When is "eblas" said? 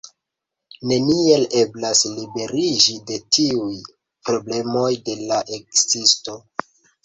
1.59-2.01